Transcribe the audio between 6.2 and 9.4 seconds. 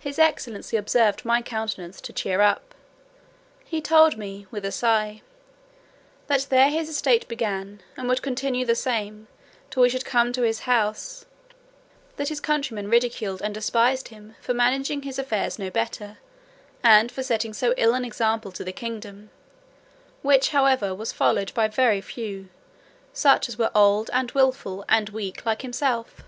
"that there his estate began, and would continue the same,